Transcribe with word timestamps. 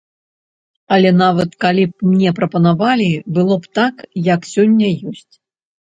Але 0.95 1.09
нават 1.23 1.51
калі 1.65 1.83
б 1.91 2.13
мне 2.13 2.29
прапанавалі, 2.41 3.11
было 3.39 3.55
б 3.67 3.71
так, 3.81 3.95
як 4.33 4.49
сёння 4.57 4.87
ёсць. 5.13 5.33